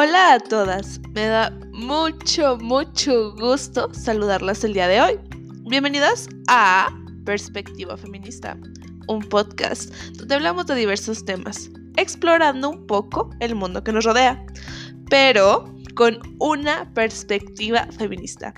[0.00, 5.18] Hola a todas, me da mucho, mucho gusto saludarlas el día de hoy.
[5.68, 6.88] Bienvenidas a
[7.24, 8.56] Perspectiva Feminista,
[9.08, 14.40] un podcast donde hablamos de diversos temas, explorando un poco el mundo que nos rodea,
[15.10, 15.64] pero
[15.96, 18.54] con una perspectiva feminista.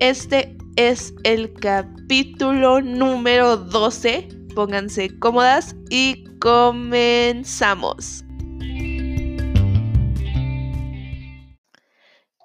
[0.00, 4.28] Este es el capítulo número 12.
[4.54, 8.22] Pónganse cómodas y comenzamos.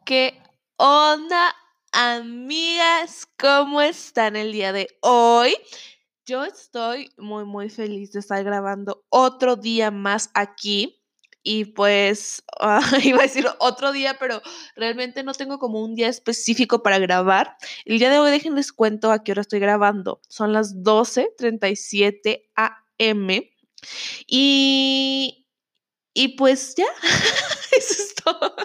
[0.10, 0.42] ¿Qué
[0.78, 1.56] onda,
[1.92, 3.28] amigas?
[3.38, 5.56] ¿Cómo están el día de hoy?
[6.26, 11.00] Yo estoy muy, muy feliz de estar grabando otro día más aquí.
[11.44, 12.44] Y pues
[13.04, 14.42] iba a decir otro día, pero
[14.76, 17.56] realmente no tengo como un día específico para grabar.
[17.86, 20.22] El día de hoy, déjenles cuento a qué hora estoy grabando.
[20.28, 23.30] Son las 12:37 am.
[24.26, 25.46] Y,
[26.16, 26.88] y pues ya,
[27.78, 28.56] eso es todo.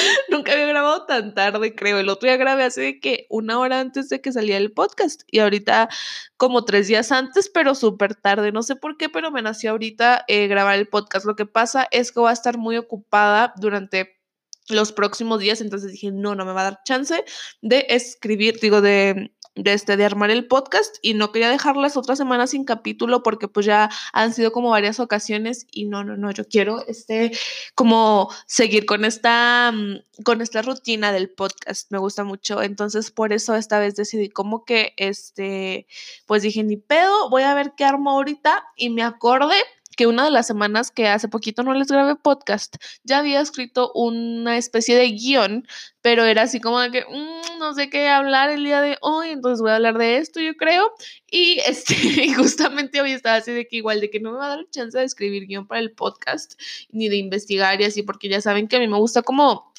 [0.28, 1.98] Nunca había grabado tan tarde, creo.
[1.98, 5.22] El otro día grabé hace de que una hora antes de que salía el podcast
[5.26, 5.88] y ahorita
[6.36, 8.52] como tres días antes, pero súper tarde.
[8.52, 11.26] No sé por qué, pero me nació ahorita eh, grabar el podcast.
[11.26, 14.20] Lo que pasa es que voy a estar muy ocupada durante
[14.68, 17.24] los próximos días, entonces dije, no, no me va a dar chance
[17.60, 19.32] de escribir, digo, de
[19.62, 23.48] de, este, de armar el podcast y no quería dejarlas otras semanas sin capítulo porque
[23.48, 27.32] pues ya han sido como varias ocasiones y no, no, no, yo quiero este
[27.74, 33.32] como seguir con esta, mm, con esta rutina del podcast, me gusta mucho, entonces por
[33.32, 35.86] eso esta vez decidí como que este,
[36.26, 39.56] pues dije ni pedo, voy a ver qué armo ahorita y me acordé
[40.00, 43.92] que una de las semanas que hace poquito no les grabé podcast, ya había escrito
[43.92, 45.66] una especie de guion,
[46.00, 49.28] pero era así como de que mm, no sé qué hablar el día de hoy,
[49.28, 50.90] entonces voy a hablar de esto, yo creo.
[51.30, 54.56] Y este, justamente hoy estaba así de que igual de que no me va a
[54.56, 58.40] dar chance de escribir guion para el podcast, ni de investigar y así, porque ya
[58.40, 59.69] saben que a mí me gusta como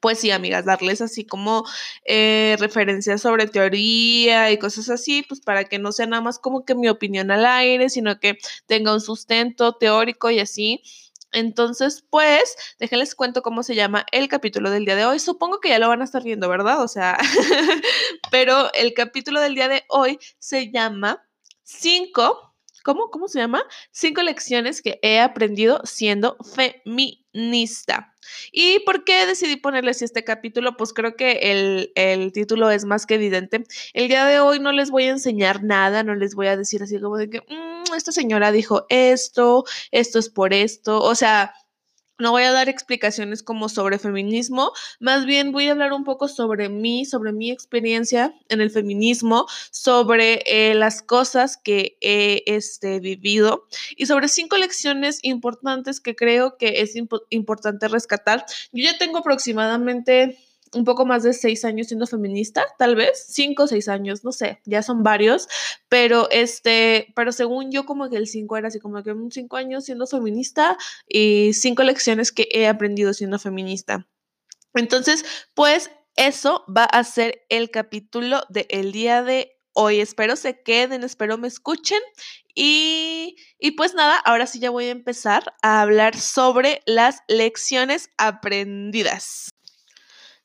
[0.00, 1.64] pues sí, amigas, darles así como
[2.04, 6.64] eh, referencias sobre teoría y cosas así, pues para que no sea nada más como
[6.64, 10.82] que mi opinión al aire, sino que tenga un sustento teórico y así.
[11.32, 15.20] Entonces, pues, déjenles cuento cómo se llama el capítulo del día de hoy.
[15.20, 16.82] Supongo que ya lo van a estar viendo, ¿verdad?
[16.82, 17.18] O sea,
[18.30, 21.24] pero el capítulo del día de hoy se llama
[21.62, 22.49] 5
[22.82, 23.10] ¿Cómo?
[23.10, 23.62] ¿Cómo se llama?
[23.90, 28.14] Cinco lecciones que he aprendido siendo feminista.
[28.52, 30.76] ¿Y por qué decidí ponerles este capítulo?
[30.76, 33.64] Pues creo que el, título es más que evidente.
[33.92, 36.82] El día de hoy no les voy a enseñar nada, no les voy a decir
[36.82, 41.02] así como de que mm, esta señora dijo esto, esto es por esto.
[41.02, 41.54] O sea,
[42.20, 46.28] no voy a dar explicaciones como sobre feminismo, más bien voy a hablar un poco
[46.28, 53.00] sobre mí, sobre mi experiencia en el feminismo, sobre eh, las cosas que he este,
[53.00, 53.66] vivido
[53.96, 56.94] y sobre cinco lecciones importantes que creo que es
[57.30, 58.44] importante rescatar.
[58.72, 60.38] Yo ya tengo aproximadamente
[60.72, 64.32] un poco más de seis años siendo feminista, tal vez, cinco o seis años, no
[64.32, 65.48] sé, ya son varios,
[65.88, 69.84] pero este, pero según yo como que el cinco era así como que cinco años
[69.84, 74.06] siendo feminista y cinco lecciones que he aprendido siendo feminista.
[74.74, 80.00] Entonces, pues eso va a ser el capítulo del día de hoy.
[80.00, 82.00] Espero se queden, espero me escuchen.
[82.54, 88.10] Y, y, pues nada, ahora sí ya voy a empezar a hablar sobre las lecciones
[88.18, 89.50] aprendidas.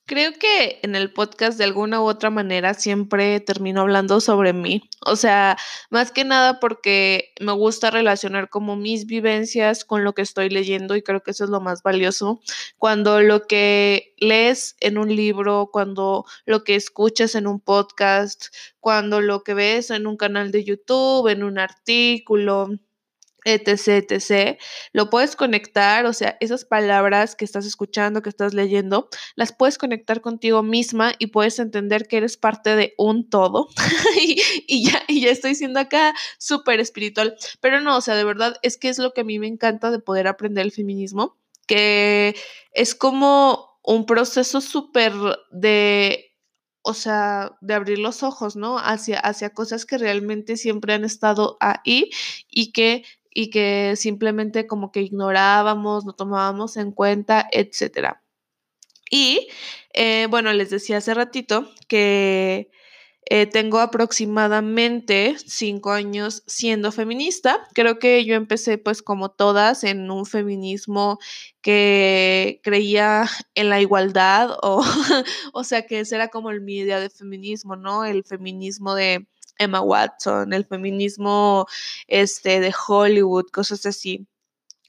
[0.07, 4.87] Creo que en el podcast de alguna u otra manera siempre termino hablando sobre mí.
[5.03, 5.57] O sea,
[5.89, 10.95] más que nada porque me gusta relacionar como mis vivencias con lo que estoy leyendo
[10.95, 12.39] y creo que eso es lo más valioso.
[12.77, 19.21] Cuando lo que lees en un libro, cuando lo que escuchas en un podcast, cuando
[19.21, 22.69] lo que ves en un canal de YouTube, en un artículo,
[23.45, 24.59] etc, etc.
[24.91, 29.77] Lo puedes conectar, o sea, esas palabras que estás escuchando, que estás leyendo, las puedes
[29.77, 33.69] conectar contigo misma y puedes entender que eres parte de un todo.
[34.67, 37.37] y, ya, y ya estoy siendo acá súper espiritual.
[37.61, 39.91] Pero no, o sea, de verdad es que es lo que a mí me encanta
[39.91, 41.37] de poder aprender el feminismo,
[41.67, 42.35] que
[42.71, 45.13] es como un proceso súper
[45.51, 46.31] de
[46.87, 48.77] o sea, de abrir los ojos, ¿no?
[48.77, 52.11] Hacia, hacia cosas que realmente siempre han estado ahí
[52.47, 53.03] y que
[53.35, 58.15] y que simplemente como que ignorábamos, no tomábamos en cuenta, etc.
[59.11, 59.49] Y
[59.93, 62.71] eh, bueno, les decía hace ratito que
[63.27, 67.67] eh, tengo aproximadamente cinco años siendo feminista.
[67.73, 71.19] Creo que yo empecé pues como todas en un feminismo
[71.61, 74.81] que creía en la igualdad o,
[75.53, 78.05] o sea que ese era como el, mi idea de feminismo, ¿no?
[78.05, 79.27] El feminismo de
[79.57, 81.67] Emma Watson, el feminismo
[82.07, 84.27] este, de Hollywood, cosas así.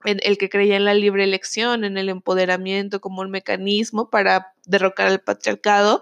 [0.04, 5.08] el que creía en la libre elección, en el empoderamiento como un mecanismo para derrocar
[5.10, 6.00] el patriarcado.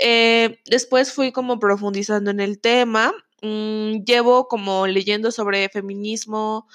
[0.00, 3.12] Eh, después fui como profundizando en el tema.
[3.42, 6.66] Mm, llevo como leyendo sobre feminismo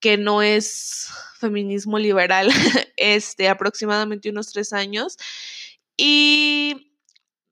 [0.00, 1.08] que no es
[1.40, 2.48] feminismo liberal,
[2.96, 5.16] este, aproximadamente unos tres años.
[5.96, 6.92] Y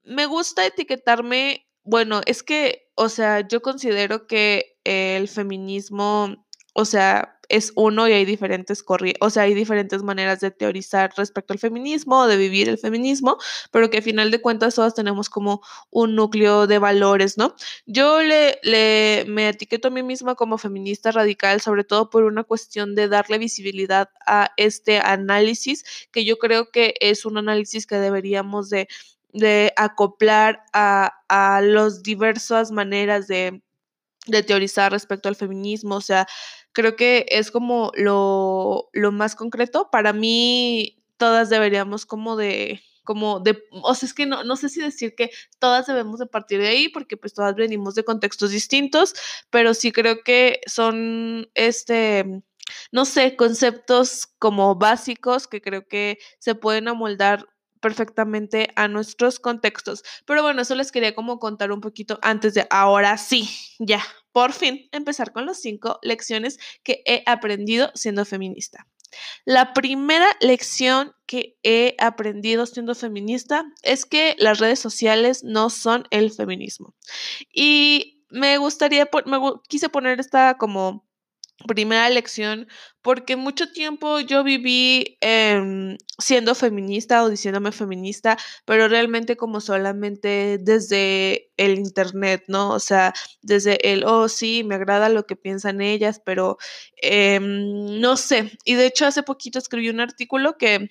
[0.03, 6.35] me gusta etiquetarme, bueno, es que, o sea, yo considero que el feminismo,
[6.73, 8.83] o sea, es uno y hay diferentes
[9.19, 13.37] o sea, hay diferentes maneras de teorizar respecto al feminismo, de vivir el feminismo,
[13.71, 15.61] pero que a final de cuentas todas tenemos como
[15.91, 17.55] un núcleo de valores, ¿no?
[17.85, 22.43] Yo le, le me etiqueto a mí misma como feminista radical, sobre todo por una
[22.43, 27.97] cuestión de darle visibilidad a este análisis, que yo creo que es un análisis que
[27.97, 28.87] deberíamos de,
[29.33, 33.61] de acoplar a, a las diversas maneras de
[34.27, 36.27] de teorizar respecto al feminismo, o sea,
[36.71, 39.89] creo que es como lo, lo más concreto.
[39.91, 44.69] Para mí, todas deberíamos como de como de, o sea, es que no, no sé
[44.69, 48.51] si decir que todas debemos de partir de ahí, porque pues todas venimos de contextos
[48.51, 49.13] distintos,
[49.49, 52.43] pero sí creo que son, este,
[52.93, 57.45] no sé, conceptos como básicos que creo que se pueden amoldar
[57.83, 60.03] perfectamente a nuestros contextos.
[60.25, 64.01] Pero bueno, eso les quería como contar un poquito antes de ahora sí, ya,
[64.31, 68.87] por fin empezar con las cinco lecciones que he aprendido siendo feminista.
[69.45, 76.07] La primera lección que he aprendido siendo feminista es que las redes sociales no son
[76.09, 76.95] el feminismo.
[77.53, 79.37] Y me gustaría, me
[79.67, 81.05] quise poner esta como
[81.67, 82.67] primera lección,
[83.01, 90.57] porque mucho tiempo yo viví em, siendo feminista o diciéndome feminista, pero realmente como solamente
[90.59, 92.71] desde el internet, ¿no?
[92.71, 96.57] O sea, desde el, oh, sí, me agrada lo que piensan ellas, pero
[97.01, 98.51] em, no sé.
[98.65, 100.89] Y de hecho hace poquito escribí un artículo que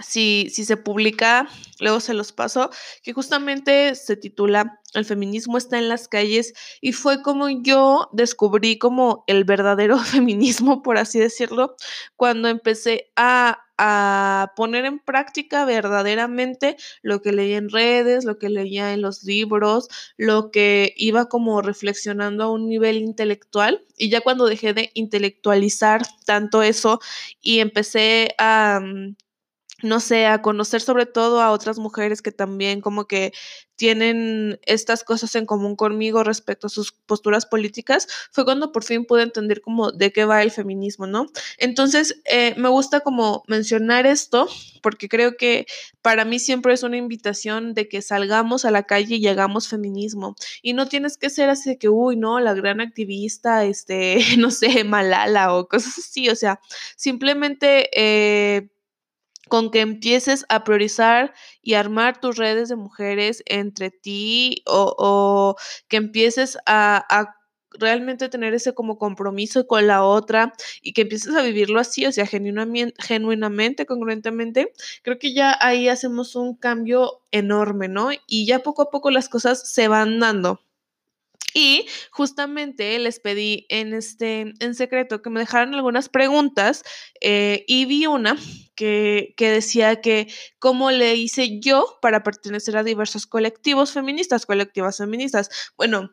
[0.00, 1.48] si, si se publica,
[1.80, 2.70] luego se los paso,
[3.02, 8.78] que justamente se titula El feminismo está en las calles y fue como yo descubrí
[8.78, 11.76] como el verdadero feminismo, por así decirlo,
[12.16, 18.48] cuando empecé a, a poner en práctica verdaderamente lo que leía en redes, lo que
[18.48, 24.20] leía en los libros, lo que iba como reflexionando a un nivel intelectual y ya
[24.20, 27.00] cuando dejé de intelectualizar tanto eso
[27.40, 29.16] y empecé a mm,
[29.82, 33.32] no sé, a conocer sobre todo a otras mujeres que también como que
[33.76, 39.04] tienen estas cosas en común conmigo respecto a sus posturas políticas, fue cuando por fin
[39.04, 41.26] pude entender como de qué va el feminismo, ¿no?
[41.58, 44.48] Entonces, eh, me gusta como mencionar esto,
[44.82, 45.66] porque creo que
[46.02, 50.34] para mí siempre es una invitación de que salgamos a la calle y hagamos feminismo.
[50.60, 54.50] Y no tienes que ser así de que, uy, no, la gran activista, este, no
[54.50, 56.58] sé, Malala o cosas así, o sea,
[56.96, 57.88] simplemente...
[57.94, 58.70] Eh,
[59.48, 65.56] con que empieces a priorizar y armar tus redes de mujeres entre ti o,
[65.88, 67.34] que empieces a,
[67.72, 72.12] realmente tener ese como compromiso con la otra y que empieces a vivirlo así, o
[72.12, 74.72] sea, genuinamente, genuinamente, congruentemente,
[75.02, 78.10] creo que ya ahí hacemos un cambio enorme, ¿no?
[78.26, 80.60] Y ya poco a poco las cosas se van dando.
[81.54, 86.84] Y justamente les pedí en este en secreto que me dejaran algunas preguntas
[87.20, 88.36] eh, y vi una
[88.74, 94.98] que, que, decía que cómo le hice yo para pertenecer a diversos colectivos feministas, colectivas
[94.98, 95.48] feministas.
[95.76, 96.10] Bueno,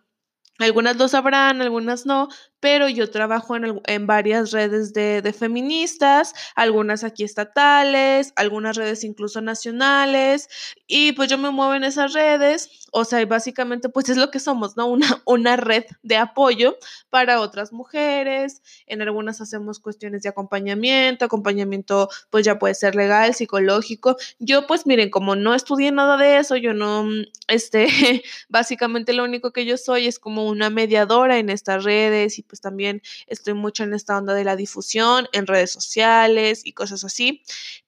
[0.60, 2.30] algunas lo sabrán, algunas no,
[2.66, 9.04] pero yo trabajo en, en varias redes de, de, feministas, algunas aquí estatales, algunas redes
[9.04, 10.50] incluso nacionales,
[10.88, 14.40] y pues yo me muevo en esas redes, o sea, básicamente pues es lo que
[14.40, 14.88] somos, ¿no?
[14.88, 16.76] Una, una red de apoyo
[17.12, 23.36] para otras mujeres, en algunas hacemos cuestiones de acompañamiento, acompañamiento pues ya puede ser legal,
[23.36, 27.08] psicológico, yo pues miren, como no estudié nada de eso, yo no,
[27.48, 27.86] este,
[28.50, 32.55] básicamente lo único que yo soy es como una mediadora en estas redes y pues
[32.56, 37.04] pues, también estoy mucho en esta onda de la difusión en redes sociales y cosas
[37.04, 37.44] así.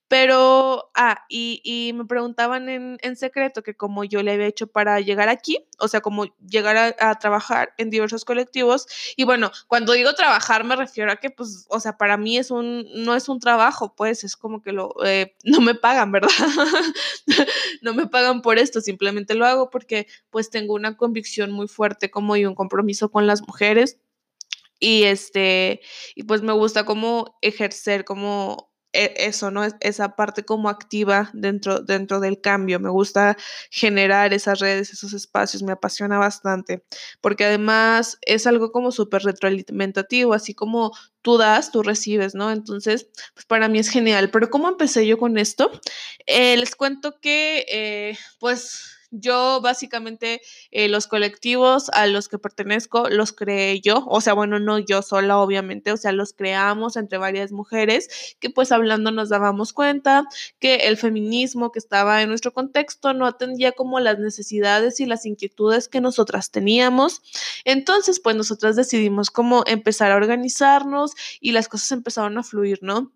[0.09, 4.67] Pero, ah, y, y me preguntaban en, en, secreto que como yo le había hecho
[4.67, 8.87] para llegar aquí, o sea, como llegar a, a, trabajar en diversos colectivos.
[9.17, 12.51] Y bueno, cuando digo trabajar me refiero a que, pues, o sea, para mí es
[12.51, 16.29] un, no es un trabajo, pues, es como que lo, eh, no me pagan, ¿verdad?
[17.81, 22.09] no me pagan por esto, simplemente lo hago porque, pues, tengo una convicción muy fuerte
[22.09, 23.97] como y un compromiso con las mujeres
[24.79, 25.81] y este,
[26.15, 29.63] y pues me gusta como ejercer como e, eso, ¿no?
[29.81, 32.79] Esa parte como activa dentro, dentro del cambio.
[32.79, 33.37] Me gusta
[33.69, 36.83] generar esas redes, esos espacios, me apasiona bastante,
[37.21, 40.91] porque además es algo como súper retroalimentativo, así como
[41.21, 42.51] tú das, tú recibes, ¿no?
[42.51, 44.31] Entonces, pues para mí es genial.
[44.31, 45.69] Pero ¿cómo empecé yo con esto?
[46.25, 53.09] Eh, les cuento que, eh, pues yo básicamente eh, los colectivos a los que pertenezco
[53.09, 57.17] los creé yo, o sea, bueno, no yo sola, obviamente, o sea, los creamos entre
[57.17, 60.25] varias mujeres que pues hablando nos dábamos cuenta
[60.59, 65.25] que el feminismo que estaba en nuestro contexto no atendía como las necesidades y las
[65.25, 67.21] inquietudes que nosotras teníamos.
[67.65, 73.11] Entonces, pues nosotras decidimos cómo empezar a organizarnos y las cosas empezaron a fluir, ¿no?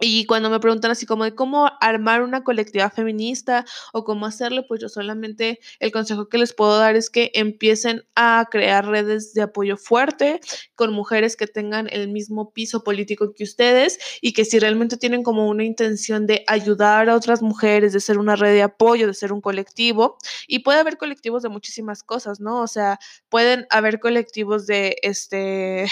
[0.00, 4.66] Y cuando me preguntan así como de cómo armar una colectiva feminista o cómo hacerlo,
[4.66, 9.32] pues yo solamente el consejo que les puedo dar es que empiecen a crear redes
[9.32, 10.40] de apoyo fuerte
[10.74, 15.22] con mujeres que tengan el mismo piso político que ustedes y que si realmente tienen
[15.22, 19.14] como una intención de ayudar a otras mujeres, de ser una red de apoyo, de
[19.14, 22.60] ser un colectivo, y puede haber colectivos de muchísimas cosas, ¿no?
[22.62, 22.98] O sea,
[23.28, 25.86] pueden haber colectivos de este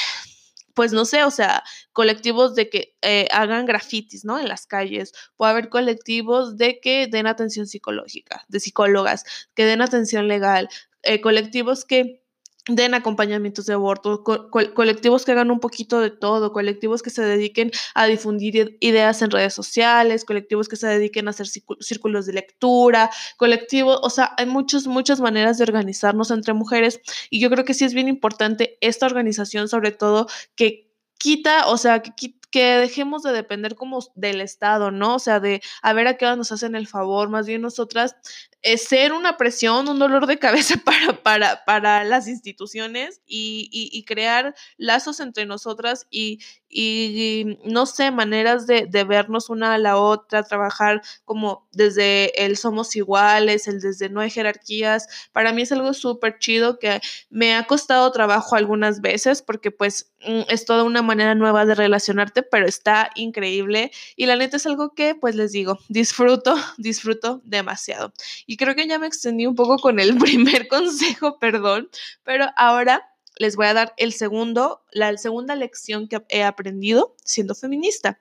[0.74, 1.62] pues no sé, o sea,
[1.92, 4.38] colectivos de que eh, hagan grafitis, ¿no?
[4.38, 5.12] En las calles.
[5.36, 10.68] Puede haber colectivos de que den atención psicológica, de psicólogas, que den atención legal,
[11.02, 12.23] eh, colectivos que
[12.66, 17.70] den acompañamientos de aborto, colectivos que hagan un poquito de todo, colectivos que se dediquen
[17.94, 23.10] a difundir ideas en redes sociales, colectivos que se dediquen a hacer círculos de lectura,
[23.36, 27.74] colectivos, o sea, hay muchas, muchas maneras de organizarnos entre mujeres y yo creo que
[27.74, 33.22] sí es bien importante esta organización, sobre todo que quita, o sea, que, que dejemos
[33.22, 35.16] de depender como del Estado, ¿no?
[35.16, 38.16] O sea, de a ver a qué hora nos hacen el favor, más bien nosotras
[38.64, 44.04] es ser una presión, un dolor de cabeza para, para, para las instituciones y, y,
[44.04, 49.96] crear lazos entre nosotras y, y no sé, maneras de, de, vernos una a la
[49.98, 55.06] otra, trabajar como desde el somos iguales, el desde no hay jerarquías.
[55.32, 60.10] Para mí es algo súper chido que me ha costado trabajo algunas veces porque pues
[60.26, 64.66] mm, es toda una manera nueva de relacionarte, pero está increíble y la neta es
[64.66, 68.12] algo que pues les digo, disfruto, disfruto demasiado.
[68.46, 71.88] Y creo que ya me extendí un poco con el primer consejo, perdón,
[72.22, 77.54] pero ahora les voy a dar el segundo, la segunda lección que he aprendido siendo
[77.54, 78.20] feminista.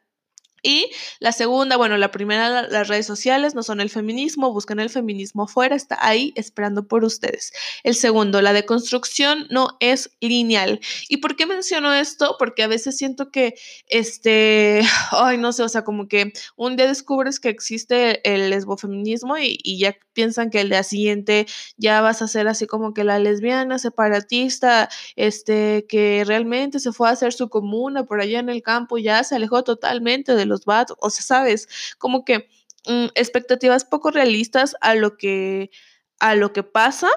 [0.63, 0.89] Y
[1.19, 5.43] la segunda, bueno, la primera, las redes sociales no son el feminismo, buscan el feminismo
[5.43, 7.51] afuera, está ahí esperando por ustedes.
[7.83, 10.79] El segundo, la deconstrucción no es lineal.
[11.09, 12.37] ¿Y por qué menciono esto?
[12.39, 13.55] Porque a veces siento que,
[13.87, 19.37] este, ay, no sé, o sea, como que un día descubres que existe el lesbofeminismo
[19.37, 23.03] y, y ya piensan que el día siguiente ya vas a ser así como que
[23.03, 28.49] la lesbiana separatista, este, que realmente se fue a hacer su comuna por allá en
[28.49, 31.67] el campo, ya se alejó totalmente de los o sea, sabes,
[31.97, 32.49] como que
[32.87, 35.71] mm, expectativas poco realistas a lo que
[36.19, 37.09] a lo que pasa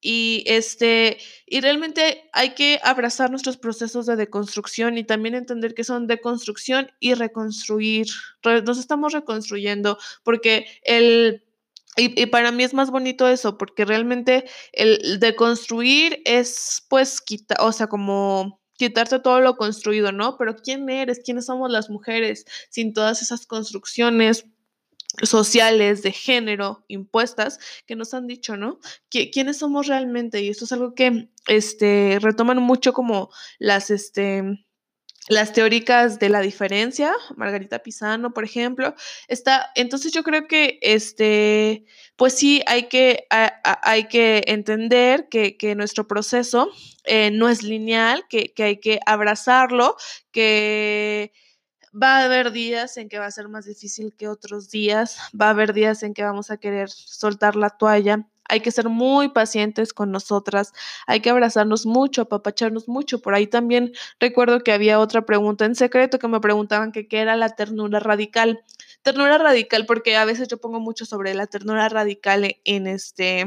[0.00, 5.84] y este y realmente hay que abrazar nuestros procesos de deconstrucción y también entender que
[5.84, 8.06] son deconstrucción y reconstruir.
[8.64, 11.44] nos estamos reconstruyendo porque el
[11.96, 17.72] y, para mí es más bonito eso, porque realmente el deconstruir es pues quitar, o
[17.72, 20.38] sea, como quitarte todo lo construido, ¿no?
[20.38, 21.20] Pero ¿quién eres?
[21.22, 24.46] ¿Quiénes somos las mujeres sin todas esas construcciones?
[25.22, 28.78] sociales de género impuestas que nos han dicho, ¿no?
[29.08, 30.42] ¿Quiénes somos realmente?
[30.42, 34.44] Y esto es algo que este, retoman mucho como las, este,
[35.28, 38.94] las teóricas de la diferencia, Margarita Pisano, por ejemplo,
[39.28, 41.84] está, entonces yo creo que, este,
[42.16, 46.70] pues sí, hay que, hay que entender que, nuestro proceso
[47.04, 49.96] eh, no es lineal, que, que hay que abrazarlo,
[50.30, 51.32] que
[52.00, 55.46] va a haber días en que va a ser más difícil que otros días, va
[55.46, 59.28] a haber días en que vamos a querer soltar la toalla, hay que ser muy
[59.28, 60.72] pacientes con nosotras,
[61.06, 63.20] hay que abrazarnos mucho, apapacharnos mucho.
[63.20, 67.20] Por ahí también recuerdo que había otra pregunta en secreto que me preguntaban que qué
[67.20, 68.64] era la ternura radical.
[69.02, 73.46] Ternura radical, porque a veces yo pongo mucho sobre la ternura radical en este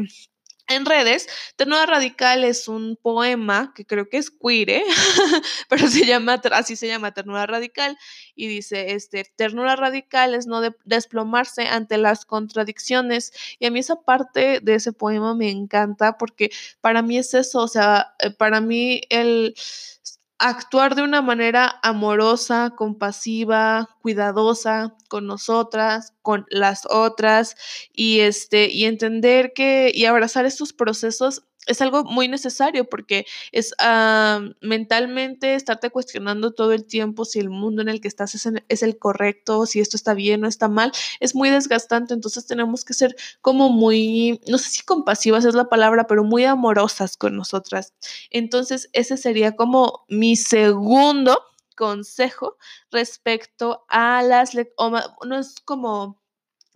[0.75, 1.27] en redes.
[1.55, 4.83] Ternura Radical es un poema que creo que es queer,
[5.69, 7.97] pero se llama, así se llama Ternura Radical,
[8.35, 14.01] y dice, este, Ternura Radical es no desplomarse ante las contradicciones, y a mí esa
[14.01, 16.51] parte de ese poema me encanta porque
[16.81, 19.55] para mí es eso, o sea, eh, para mí el
[20.49, 27.55] actuar de una manera amorosa, compasiva, cuidadosa con nosotras, con las otras
[27.93, 33.73] y este y entender que y abrazar estos procesos es algo muy necesario porque es
[33.79, 38.83] ah, mentalmente estarte cuestionando todo el tiempo si el mundo en el que estás es,
[38.83, 42.93] el correcto, si esto está bien o está mal, es muy desgastante, entonces tenemos que
[42.93, 47.93] ser como muy, no sé si compasivas es la palabra, pero muy amorosas con nosotras.
[48.31, 51.37] Entonces ese sería como mi segundo
[51.75, 52.57] consejo
[52.91, 56.20] respecto a las, no es como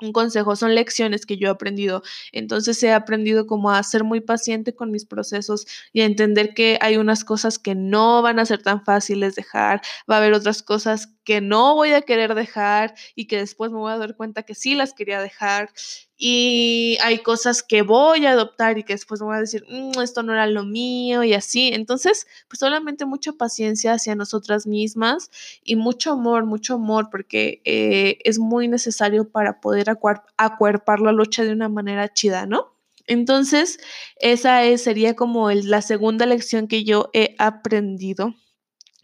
[0.02, 2.04] un consejo, son lecciones que yo he aprendido.
[2.32, 6.78] Entonces he aprendido como a ser muy paciente con mis procesos y a entender que
[6.82, 10.64] hay unas cosas que no van a ser tan fáciles dejar, va a haber otras
[10.64, 14.44] cosas que no voy a querer dejar y que después me voy a dar cuenta
[14.44, 15.72] que sí las quería dejar.
[16.17, 20.00] Y hay cosas que voy a adoptar y que después me voy a decir, mm,
[20.01, 21.72] esto no era lo mío y así.
[21.74, 25.29] Entonces, pues solamente mucha paciencia hacia nosotras mismas
[25.63, 31.44] y mucho amor, mucho amor, porque eh, es muy necesario para poder acuerpar la lucha
[31.44, 32.74] de una manera chida, ¿no?
[33.08, 33.79] Entonces,
[34.17, 38.36] esa sería como la segunda lección que yo he aprendido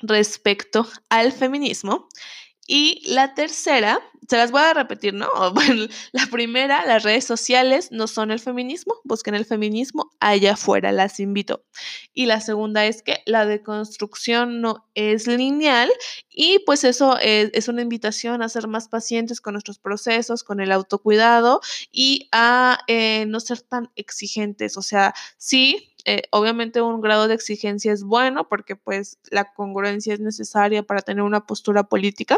[0.01, 2.07] respecto al feminismo.
[2.67, 5.27] Y la tercera, se las voy a repetir, ¿no?
[6.13, 11.19] La primera, las redes sociales no son el feminismo, busquen el feminismo allá afuera, las
[11.19, 11.65] invito.
[12.13, 15.91] Y la segunda es que la deconstrucción no es lineal
[16.29, 20.71] y pues eso es, una invitación a ser más pacientes con nuestros procesos, con el
[20.71, 21.59] autocuidado
[21.91, 24.77] y a eh, no ser tan exigentes.
[24.77, 30.13] O sea, sí, eh, obviamente un grado de exigencia es bueno porque pues la congruencia
[30.13, 32.37] es necesaria para tener una postura política.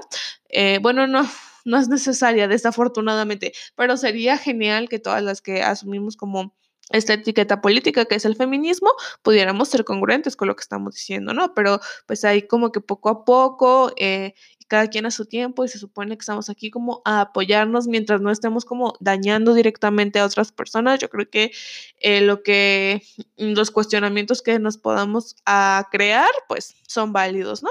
[0.49, 1.21] Eh, bueno, no,
[1.65, 6.55] no es necesaria desafortunadamente, pero sería genial que todas las que asumimos como
[6.89, 8.91] esta etiqueta política que es el feminismo,
[9.21, 11.53] pudiéramos ser congruentes con lo que estamos diciendo, ¿no?
[11.53, 14.33] Pero pues ahí como que poco a poco, eh,
[14.73, 18.21] cada quien a su tiempo y se supone que estamos aquí como a apoyarnos mientras
[18.21, 20.97] no estemos como dañando directamente a otras personas.
[20.99, 21.51] Yo creo que
[21.99, 23.03] eh, lo que
[23.37, 27.69] los cuestionamientos que nos podamos a ah, crear, pues son válidos, ¿no?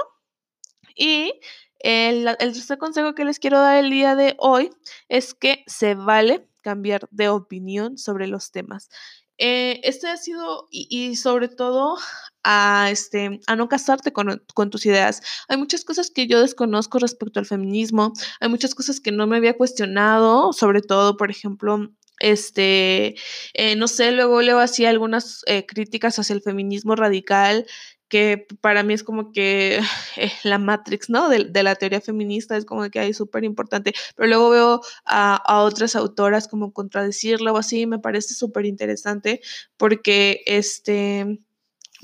[0.95, 1.33] Y
[1.79, 4.69] el tercer consejo que les quiero dar el día de hoy
[5.09, 8.87] es que se vale cambiar de opinión sobre los temas.
[9.37, 11.97] Eh, este ha sido, y, sobre todo,
[12.43, 15.21] a, este, a no casarte con, con, tus ideas.
[15.47, 19.37] Hay muchas cosas que yo desconozco respecto al feminismo, hay muchas cosas que no me
[19.37, 23.15] había cuestionado, sobre todo, por ejemplo, este,
[23.53, 27.65] eh, no sé, luego leo así algunas eh, críticas hacia el feminismo radical
[28.07, 29.79] que para mí es como que
[30.17, 31.29] eh, la Matrix, ¿no?
[31.29, 35.95] De, la teoría feminista es como que hay súper importante, pero luego veo a, otras
[35.95, 39.41] autoras como contradecirlo o así, me parece súper interesante
[39.77, 41.39] porque este,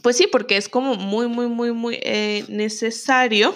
[0.02, 3.54] pues sí, porque es como muy, muy, muy, muy eh, necesario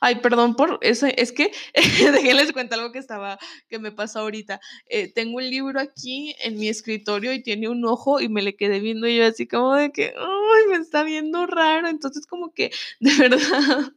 [0.00, 1.06] Ay, perdón por eso.
[1.06, 4.60] Es que déjenles cuento algo que estaba, que me pasó ahorita.
[4.86, 8.56] Eh, tengo un libro aquí en mi escritorio y tiene un ojo y me le
[8.56, 11.88] quedé viendo y yo así como de que, ay, me está viendo raro.
[11.88, 13.92] Entonces como que, de verdad.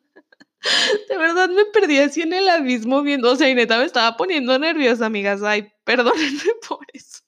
[1.07, 4.17] De verdad me perdí así en el abismo viendo, o sea, y neta me estaba
[4.17, 5.41] poniendo nerviosa, amigas.
[5.43, 7.19] Ay, perdónenme por eso.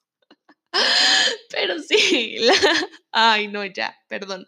[1.50, 2.38] Pero sí,
[3.12, 4.46] ay, no, ya, perdón.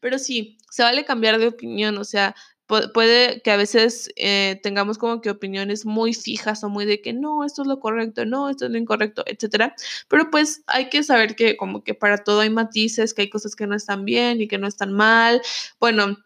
[0.00, 2.34] Pero sí, se vale cambiar de opinión, o sea,
[2.66, 7.12] puede que a veces eh, tengamos como que opiniones muy fijas o muy de que
[7.12, 9.74] no, esto es lo correcto, no, esto es lo incorrecto, etcétera.
[10.08, 13.56] Pero pues hay que saber que como que para todo hay matices, que hay cosas
[13.56, 15.40] que no están bien y que no están mal.
[15.78, 16.16] Bueno,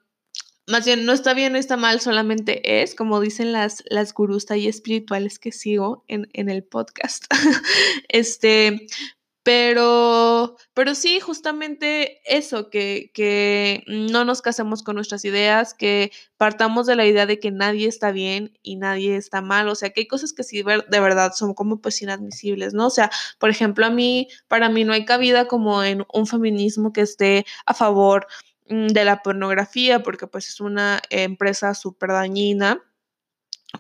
[0.66, 4.14] más bien no está bien, no está mal, solamente es, como dicen las, las
[4.57, 7.24] y espirituales que sigo en, en el podcast.
[8.09, 8.87] este,
[9.52, 16.86] pero, pero sí, justamente eso, que, que no nos casemos con nuestras ideas, que partamos
[16.86, 20.02] de la idea de que nadie está bien y nadie está mal, o sea, que
[20.02, 22.86] hay cosas que sí de verdad son como pues inadmisibles, ¿no?
[22.86, 23.10] O sea,
[23.40, 27.44] por ejemplo, a mí, para mí no hay cabida como en un feminismo que esté
[27.66, 28.28] a favor
[28.68, 32.84] mm, de la pornografía, porque pues es una empresa súper dañina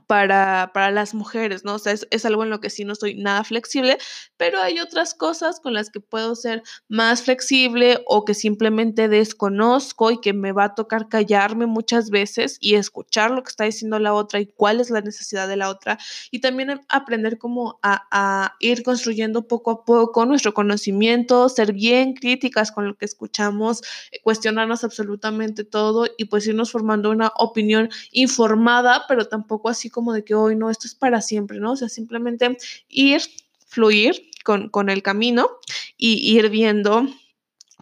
[0.06, 1.74] para, para, las mujeres, ¿no?
[1.74, 3.98] O sea, es, algo en lo que sí no soy nada flexible,
[4.36, 10.10] pero hay otras cosas con las que puedo ser más flexible o que simplemente desconozco
[10.10, 13.98] y que me va a tocar callarme muchas veces y escuchar lo que está diciendo
[13.98, 15.98] la otra y cuál es la necesidad de la otra
[16.30, 22.14] y también aprender como a, a ir construyendo poco a poco nuestro conocimiento, ser bien
[22.14, 23.82] críticas con lo que escuchamos,
[24.22, 30.12] cuestionarnos absolutamente todo y pues irnos formando una opinión informada, pero tampoco así así como
[30.12, 31.72] de que hoy no, esto es para siempre, ¿no?
[31.72, 33.22] O sea, simplemente ir,
[33.66, 35.48] fluir con, con el camino
[35.96, 37.08] y ir viendo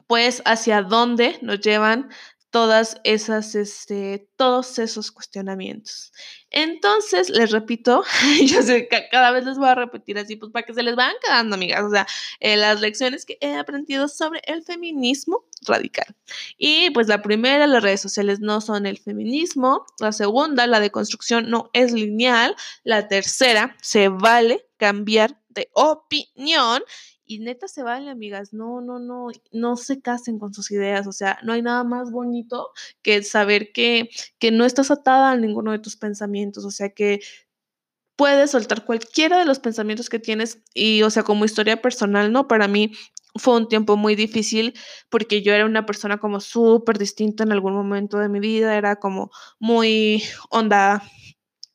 [0.06, 2.08] pues hacia dónde nos llevan
[2.50, 6.12] todas esas, este, todos esos cuestionamientos.
[6.50, 8.04] Entonces, les repito,
[8.46, 10.96] yo sé que cada vez les voy a repetir así, pues para que se les
[10.96, 12.06] vayan quedando, amigas, o sea,
[12.40, 16.16] eh, las lecciones que he aprendido sobre el feminismo radical.
[16.56, 19.84] Y pues la primera, las redes sociales no son el feminismo.
[19.98, 22.56] La segunda, la deconstrucción no es lineal.
[22.84, 26.82] La tercera, se vale cambiar de opinión.
[27.30, 31.12] Y neta se vale, amigas, no, no, no, no se casen con sus ideas, o
[31.12, 32.70] sea, no hay nada más bonito
[33.02, 37.20] que saber que, que no estás atada a ninguno de tus pensamientos, o sea, que
[38.16, 42.48] puedes soltar cualquiera de los pensamientos que tienes y, o sea, como historia personal, ¿no?
[42.48, 42.92] Para mí
[43.36, 44.74] fue un tiempo muy difícil
[45.10, 48.96] porque yo era una persona como súper distinta en algún momento de mi vida, era
[48.96, 51.02] como muy onda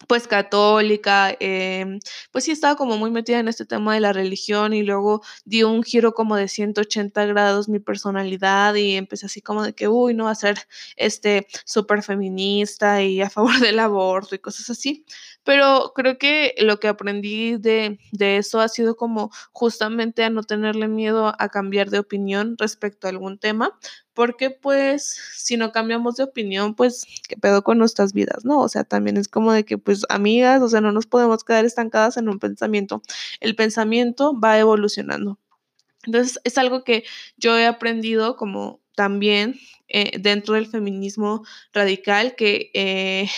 [0.08, 2.00] pues católica, em,
[2.32, 5.70] pues sí estaba como muy metida en este tema de la religión y luego dio
[5.70, 10.14] un giro como de 180 grados mi personalidad y empecé así como de que, uy,
[10.14, 10.58] no, a ser
[10.96, 15.06] este súper feminista y a favor del aborto y cosas así.
[15.44, 20.44] Pero creo que lo que aprendí de, de eso ha sido como justamente a no
[20.44, 23.78] tenerle miedo a cambiar de opinión respecto a algún tema,
[24.14, 28.60] porque pues si no cambiamos de opinión, pues qué pedo con nuestras vidas, ¿no?
[28.60, 31.66] O sea, también es como de que pues amigas, o sea, no nos podemos quedar
[31.66, 33.02] estancadas en un pensamiento.
[33.40, 35.40] El pensamiento va evolucionando.
[36.06, 37.04] Entonces, es algo que
[37.38, 39.56] yo he aprendido como también
[39.88, 43.30] eh, dentro del feminismo radical, que eh,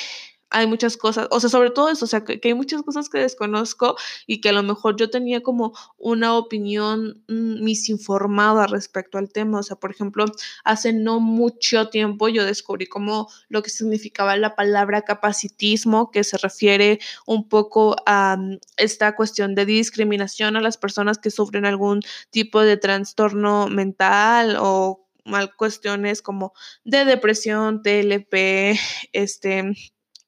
[0.50, 3.18] hay muchas cosas, o sea, sobre todo eso, o sea, que, hay muchas cosas que
[3.18, 3.96] desconozco
[4.28, 9.60] y que a lo mejor yo tenía como una opinión mm, misinformada respecto al tema,
[9.60, 10.26] o sea, por ejemplo,
[10.64, 16.38] hace no mucho tiempo yo descubrí como lo que significaba la palabra capacitismo, que se
[16.38, 22.02] refiere un poco a mm, esta cuestión de discriminación a las personas que sufren algún
[22.30, 26.54] tipo de trastorno mental o mal cuestiones como
[26.84, 28.78] de depresión, TLP,
[29.12, 29.74] este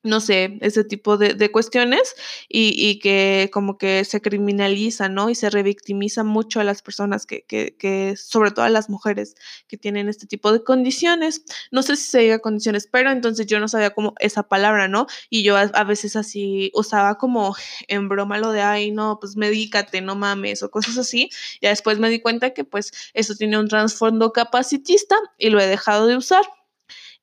[0.07, 2.15] no sé, ese tipo de, cuestiones
[2.49, 5.29] y, que como que se criminaliza, ¿no?
[5.29, 9.35] Y se revictimiza mucho a las personas que, que, sobre todo a las mujeres
[9.67, 11.43] que tienen este tipo de condiciones.
[11.71, 15.07] No sé si se diga condiciones, pero entonces yo no sabía como esa palabra, ¿no?
[15.29, 17.55] Y yo a, veces así usaba como
[17.87, 21.29] en broma lo de, ay, no, pues medícate, no mames, o cosas así.
[21.61, 25.67] Y después me di cuenta que pues eso tiene un trasfondo capacitista y lo he
[25.67, 26.43] dejado de usar.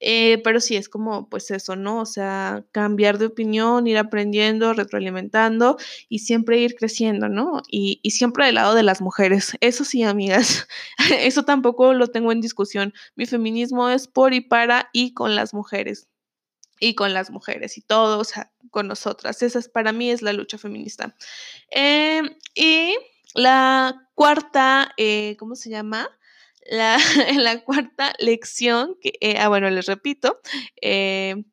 [0.01, 2.01] Eh, pero sí, es como, pues eso, ¿no?
[2.01, 5.77] O sea, cambiar de opinión, ir aprendiendo, retroalimentando
[6.09, 7.63] y siempre ir creciendo, ¿no?
[7.69, 9.53] Y, y siempre del lado de las mujeres.
[9.61, 10.67] Eso sí, amigas,
[11.19, 12.93] eso tampoco lo tengo en discusión.
[13.17, 16.09] Mi feminismo es por y para y con las mujeres.
[16.81, 19.43] Y con las mujeres y todo, o sea, con nosotras.
[19.43, 21.15] Esa es, para mí es la lucha feminista.
[21.71, 22.95] Em, y
[23.35, 26.11] la cuarta, eh, ¿cómo se llama?
[26.67, 26.99] La,
[27.39, 30.41] la cuarta lección, que, eh, ah, bueno, les repito,
[30.81, 31.45] eh,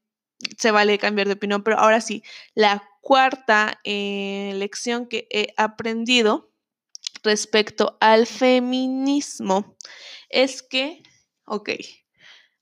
[0.57, 2.23] se vale cambiar de opinión, pero ahora sí,
[2.55, 6.51] la cuarta eh, lección que he aprendido
[7.23, 9.75] respecto al feminismo
[10.29, 11.03] es que,
[11.45, 11.69] ok,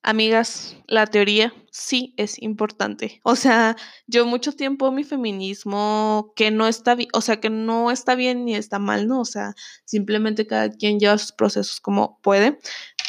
[0.02, 3.20] Amigas, la teoría sí es importante.
[3.24, 3.76] O sea,
[4.08, 8.46] yo mucho tiempo mi feminismo que no está bien, o sea, que no está bien
[8.46, 9.20] ni está mal, ¿no?
[9.20, 12.60] O sea, simplemente cada quien lleva sus procesos como puede.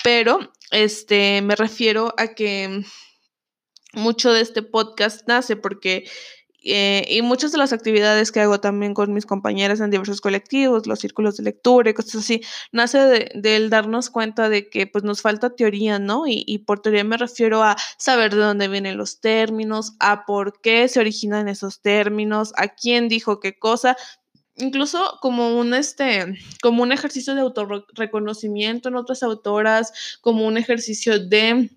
[0.03, 0.41] Pero,
[0.73, 2.85] este, me refiero a que
[3.93, 6.05] mucho de este podcast nace porque
[6.63, 10.87] eh, y muchas de las actividades que hago también con mis compañeras en diversos colectivos,
[10.87, 12.43] los círculos de lectura y cosas así,
[12.73, 16.27] nace del de, darnos cuenta de que pues nos falta teoría, ¿no?
[16.27, 20.61] Y, y, por teoría me refiero a saber de dónde vienen los términos, a por
[20.61, 23.97] qué se originan esos términos, a quién dijo qué cosa,
[24.57, 31.19] incluso como un este como un ejercicio de autorreconocimiento en otras autoras, como un ejercicio
[31.19, 31.71] de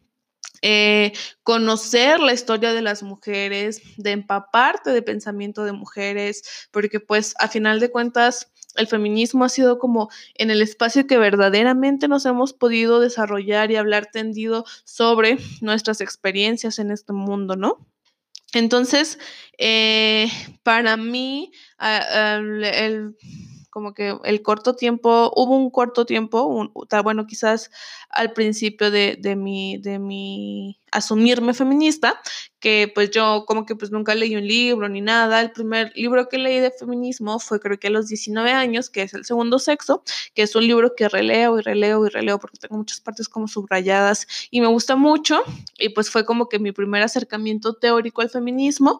[0.66, 1.12] eh,
[1.44, 7.50] conocer la historia de las mujeres, de empaparte de pensamiento de mujeres, porque pues a
[7.50, 12.54] final de cuentas el feminismo ha sido como en el espacio que verdaderamente nos hemos
[12.54, 17.86] podido desarrollar y hablar tendido sobre nuestras experiencias en este mundo, ¿no?
[18.54, 19.20] Entonces,
[19.58, 20.30] eh,
[20.64, 23.18] para mí, el
[23.74, 26.72] como que el corto tiempo, hubo un corto tiempo, un,
[27.04, 27.72] bueno, quizás
[28.08, 32.22] al principio de, de, mi, de mi asumirme feminista,
[32.60, 35.42] que pues yo como que pues nunca leí un libro ni nada.
[35.42, 39.02] El primer libro que leí de feminismo fue creo que a los 19 años, que
[39.02, 40.04] es El Segundo Sexo,
[40.36, 43.48] que es un libro que releo y releo y releo porque tengo muchas partes como
[43.48, 45.42] subrayadas y me gusta mucho.
[45.80, 49.00] Y pues fue como que mi primer acercamiento teórico al feminismo.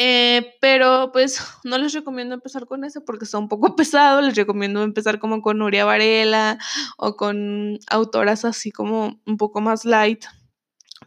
[0.00, 4.20] Eh, pero pues no les recomiendo empezar con eso porque está un poco pesado.
[4.20, 6.58] Les recomiendo empezar como con Nuria Varela
[6.96, 10.24] o con autoras así como un poco más light.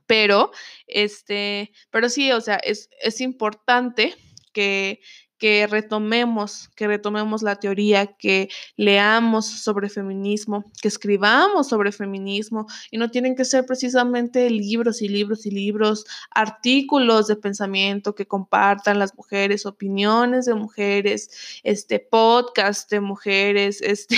[0.07, 0.51] Pero,
[0.87, 4.13] este, pero sí, o sea, es, es importante
[4.51, 4.99] que,
[5.41, 12.99] que retomemos, que retomemos la teoría, que leamos sobre feminismo, que escribamos sobre feminismo y
[12.99, 18.99] no tienen que ser precisamente libros y libros y libros, artículos de pensamiento que compartan
[18.99, 21.31] las mujeres, opiniones de mujeres,
[21.63, 24.15] este podcast de mujeres, este,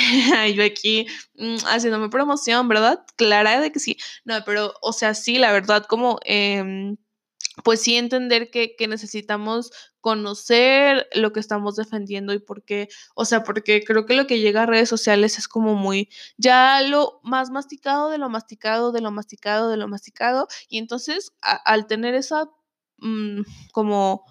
[0.53, 1.07] yo aquí
[1.37, 3.05] mm, haciéndome promoción, ¿verdad?
[3.15, 6.19] Clara de que sí, no, pero o sea, sí, la verdad, como...
[6.25, 6.97] Eh,
[7.63, 13.25] pues sí entender que, que, necesitamos conocer lo que estamos defendiendo y por qué, o
[13.25, 17.19] sea, porque creo que lo que llega a redes sociales es como muy, ya lo
[17.23, 22.15] más masticado de lo masticado, de lo masticado, de lo masticado, y entonces al tener
[22.15, 22.49] esa
[22.97, 24.25] mmm, como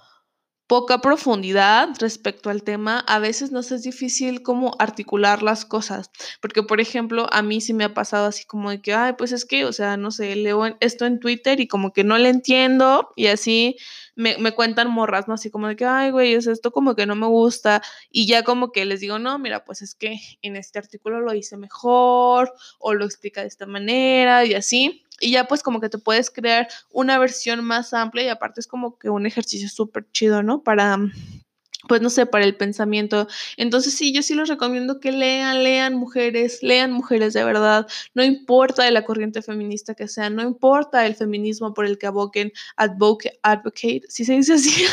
[0.72, 6.62] poca profundidad respecto al tema, a veces nos es difícil como articular las cosas, porque
[6.62, 9.44] por ejemplo, a mí sí me ha pasado así como de que, ay, pues es
[9.44, 13.10] que, o sea, no sé, leo esto en Twitter y como que no le entiendo
[13.16, 13.76] y así
[14.16, 15.34] me, me cuentan morras, ¿no?
[15.34, 18.42] Así como de que, ay, güey, es esto como que no me gusta y ya
[18.42, 22.50] como que les digo, no, mira, pues es que en este artículo lo hice mejor
[22.78, 26.30] o lo explica de esta manera y así y ya pues como que te puedes
[26.30, 30.62] crear una versión más amplia y aparte es como que un ejercicio súper chido, ¿no?
[30.62, 30.98] Para,
[31.88, 33.28] pues no sé, para el pensamiento.
[33.56, 38.24] Entonces sí, yo sí les recomiendo que lean, lean mujeres, lean mujeres de verdad, no
[38.24, 42.52] importa de la corriente feminista que sea, no importa el feminismo por el que aboquen,
[42.76, 44.84] advocate, advocate, si se dice así.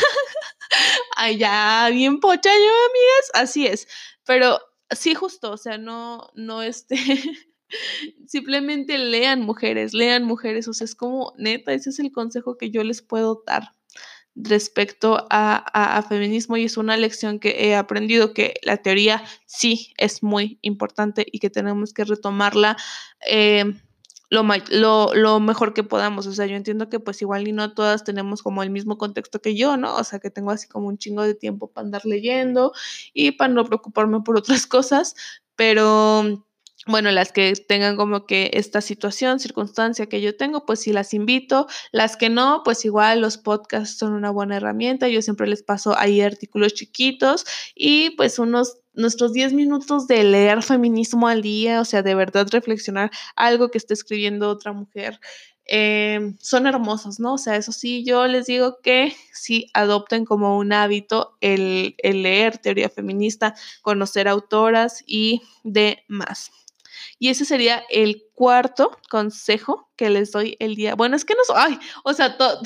[1.36, 3.86] Ya, bien pocha yo, amigas, así es.
[4.24, 4.58] Pero
[4.90, 6.96] sí, justo, o sea, no, no este...
[8.26, 12.70] Simplemente lean mujeres, lean mujeres, o sea, es como neta, ese es el consejo que
[12.70, 13.72] yo les puedo dar
[14.36, 19.92] respecto a, a, feminismo y es una lección que he aprendido que la teoría sí
[19.98, 22.76] es muy importante y que tenemos que retomarla
[23.26, 23.64] eh,
[24.30, 26.26] lo, lo, lo, mejor que podamos.
[26.26, 29.42] O sea, yo entiendo que pues igual y no todas tenemos como el mismo contexto
[29.42, 29.96] que yo, ¿no?
[29.96, 32.72] O sea, que tengo así como un chingo de tiempo para andar leyendo
[33.12, 35.16] y para no preocuparme por otras cosas,
[35.56, 36.46] pero
[36.86, 41.12] bueno, las que tengan como que esta situación, circunstancia que yo tengo, pues sí las
[41.12, 41.66] invito.
[41.92, 45.08] Las que no, pues igual los podcasts son una buena herramienta.
[45.08, 50.62] Yo siempre les paso ahí artículos chiquitos y pues unos nuestros 10 minutos de leer
[50.62, 55.20] feminismo al día, o sea, de verdad reflexionar algo que esté escribiendo otra mujer.
[55.66, 57.34] Eh, son hermosos, ¿no?
[57.34, 62.22] O sea, eso sí, yo les digo que sí adopten como un hábito el, el
[62.22, 66.50] leer teoría feminista, conocer autoras y demás.
[67.18, 70.94] Y ese sería el cuarto consejo que les doy el día.
[70.94, 72.60] Bueno, es que no, ay, o sea, todo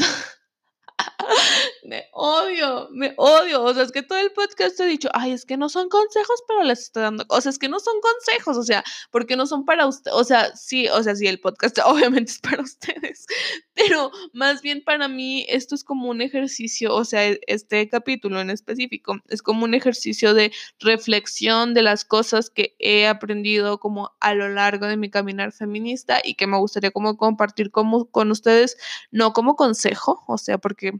[1.85, 3.63] me odio, me odio.
[3.63, 6.43] O sea, es que todo el podcast he dicho, ay, es que no son consejos,
[6.47, 7.25] pero les estoy dando.
[7.29, 10.11] O sea, es que no son consejos, o sea, porque no son para usted.
[10.13, 13.27] O sea, sí, o sea, sí, el podcast obviamente es para ustedes,
[13.75, 18.41] pero más bien para mí esto es como un ejercicio, o sea, e, este capítulo
[18.41, 24.13] en específico es como un ejercicio de reflexión de las cosas que he aprendido como
[24.21, 28.31] a lo largo de mi caminar feminista y que me gustaría como compartir como, con
[28.31, 28.77] ustedes,
[29.11, 30.94] no como consejo, o sea, porque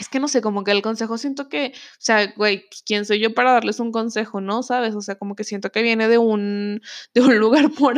[0.00, 3.04] es que no sé, como que el consejo siento que, o sea, güey, pues, ¿quién
[3.04, 4.62] soy yo para darles un consejo, no?
[4.62, 4.94] ¿Sabes?
[4.94, 6.80] O sea, como que siento que viene de un,
[7.14, 7.96] de un lugar por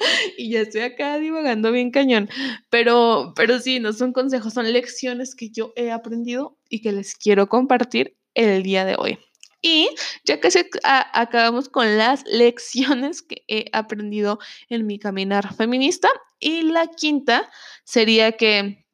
[0.38, 2.28] y ya estoy acá divagando bien cañón.
[2.70, 7.14] Pero, pero sí, no son consejos, son lecciones que yo he aprendido y que les
[7.14, 9.18] quiero compartir el día de hoy.
[9.62, 9.90] Y
[10.24, 14.38] ya se, acabamos con las lecciones que he aprendido
[14.70, 16.08] en mi caminar feminista.
[16.38, 17.50] Y la quinta
[17.84, 18.86] sería que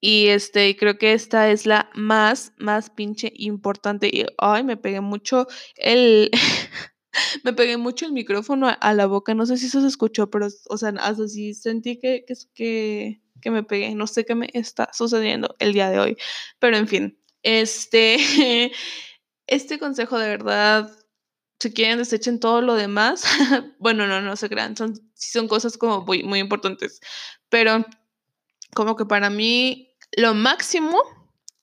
[0.00, 4.08] y este, creo que esta es la más, más pinche importante.
[4.08, 6.30] Y ay, me pegué mucho el.
[7.44, 9.34] me pegué mucho el micrófono a, la boca.
[9.34, 13.50] No sé si eso se escuchó, pero, o sea, hasta sentí que, que, que, que
[13.50, 13.94] me pegué.
[13.94, 16.16] No sé qué me está sucediendo el día de hoy.
[16.58, 18.72] Pero en fin, este.
[19.46, 20.92] este consejo de verdad
[21.60, 23.24] si quieren desechen todo lo demás.
[23.78, 27.00] bueno, no, no se crean, son, son cosas como muy, muy importantes.
[27.48, 27.84] Pero
[28.74, 31.00] como que para mí lo máximo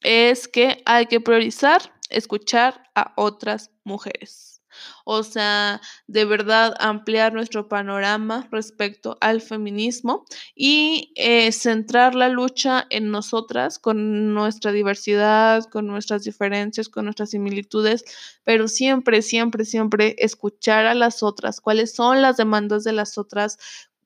[0.01, 4.61] es que hay que priorizar escuchar a otras mujeres.
[5.05, 12.85] O sea, de verdad ampliar nuestro panorama respecto al feminismo y eh, centrar la lucha
[12.89, 18.03] en nosotras, con nuestra diversidad, con nuestras diferencias, con nuestras similitudes,
[18.43, 23.57] pero siempre, siempre, siempre escuchar a las otras, cuáles son las demandas de las otras,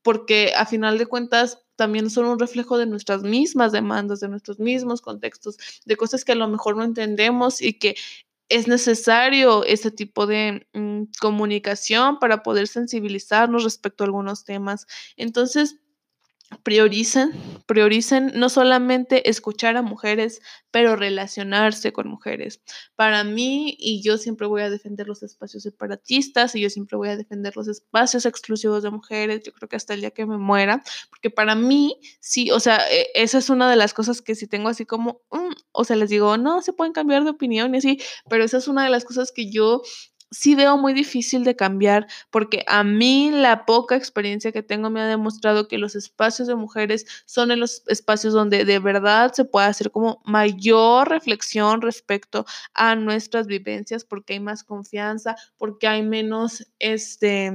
[0.02, 4.58] porque a final de cuentas también son un reflejo de nuestras mismas demandas, de nuestros
[4.58, 7.96] mismos contextos, de cosas que a lo mejor no entendemos y que
[8.50, 14.86] es necesario ese tipo de mm, comunicación para poder sensibilizarnos respecto a algunos temas.
[15.16, 15.76] Entonces,
[16.62, 17.32] prioricen,
[17.66, 22.60] prioricen no solamente escuchar a mujeres, pero relacionarse con mujeres.
[22.96, 27.08] Para mí, y yo siempre voy a defender los espacios separatistas, y yo siempre voy
[27.08, 30.38] a defender los espacios exclusivos de mujeres, yo creo que hasta el día que me
[30.38, 34.34] muera, porque para mí, sí, o sea, e, esa es una de las cosas que
[34.34, 37.74] si tengo así como, mm", o sea, les digo, no, se pueden cambiar de opinión
[37.74, 39.82] y así, pero esa es una de las cosas que yo
[40.30, 45.00] sí veo muy difícil de cambiar porque a mí la poca experiencia que tengo me
[45.00, 49.44] ha demostrado que los espacios de mujeres son en los espacios donde de verdad se
[49.44, 56.02] puede hacer como mayor reflexión respecto a nuestras vivencias porque hay más confianza, porque hay
[56.02, 57.52] menos, este,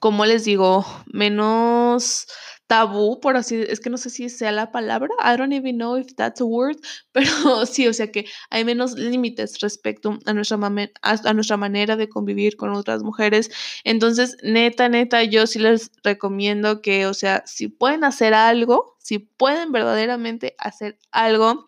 [0.00, 2.26] como les digo, menos
[2.68, 5.96] tabú, por así, es que no sé si sea la palabra, I don't even know
[5.96, 6.76] if that's a word,
[7.12, 10.58] pero sí, o sea que hay menos límites respecto a nuestra,
[11.02, 13.50] a, nuestra manera de convivir con otras mujeres.
[13.84, 19.18] Entonces, neta, neta, yo sí les recomiendo que, o sea, si pueden hacer algo, si
[19.18, 21.64] pueden verdaderamente hacer algo,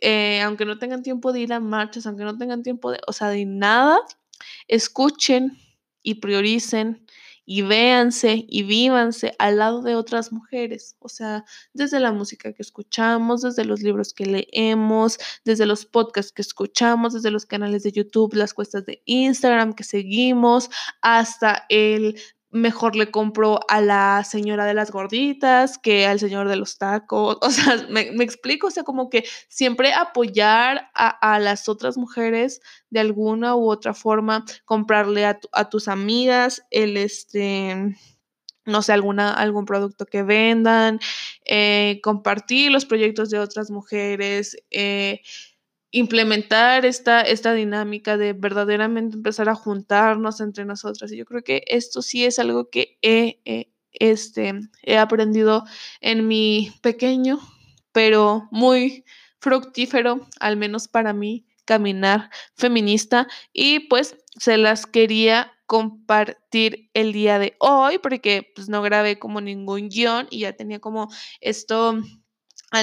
[0.00, 3.12] eh, aunque no tengan tiempo de ir a marchas, aunque no tengan tiempo de, o
[3.12, 4.00] sea, de nada,
[4.66, 5.56] escuchen
[6.02, 7.01] y prioricen
[7.44, 12.62] y véanse y vívanse al lado de otras mujeres, o sea, desde la música que
[12.62, 17.92] escuchamos, desde los libros que leemos, desde los podcasts que escuchamos, desde los canales de
[17.92, 22.20] YouTube, las cuestas de Instagram que seguimos, hasta el
[22.52, 27.38] mejor le compro a la señora de las gorditas que al señor de los tacos.
[27.42, 32.60] O sea, me, explico, o sea, como que siempre apoyar a, las otras mujeres
[32.90, 37.96] de alguna u otra forma, comprarle a, tus amigas el este
[38.64, 41.00] no sé, alguna, algún producto que vendan,
[41.44, 45.20] eh, compartir los proyectos de otras mujeres, eh,
[45.92, 51.12] implementar esta, esta dinámica de verdaderamente empezar a juntarnos entre nosotras.
[51.12, 55.64] Y yo creo que esto sí es algo que he, este, he aprendido
[56.00, 57.38] en mi pequeño,
[57.92, 59.04] pero muy
[59.38, 63.28] fructífero, al menos para mí, caminar feminista.
[63.52, 69.40] Y pues se las quería compartir el día de hoy porque pues no grabé como
[69.40, 71.08] ningún guion y ya tenía como
[71.40, 71.98] esto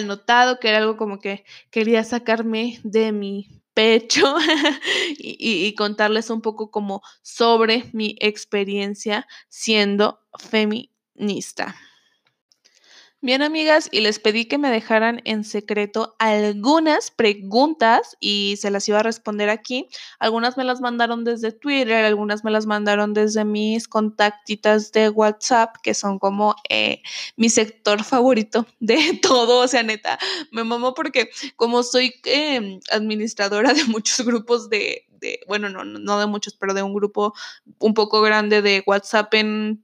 [0.07, 4.35] notado que era algo como que quería sacarme de mi pecho
[5.17, 11.75] y, y, contarles un poco como sobre mi experiencia siendo feminista.
[13.21, 18.87] Bien, amigas, y les pedí que me dejaran en secreto algunas preguntas y se las
[18.87, 19.89] iba a responder aquí.
[20.19, 25.75] Algunas me las mandaron desde Twitter, algunas me las mandaron desde mis contactitas de WhatsApp,
[25.83, 27.01] que son como eh,
[27.35, 29.63] mi sector favorito de todo.
[29.63, 30.17] O sea, neta,
[30.53, 36.19] me mamo porque como soy em, administradora de muchos grupos de, de bueno, no, no
[36.21, 37.33] de muchos, pero de un grupo
[37.79, 39.83] un poco grande de WhatsApp en